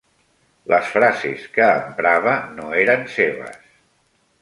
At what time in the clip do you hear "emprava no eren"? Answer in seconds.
1.75-3.09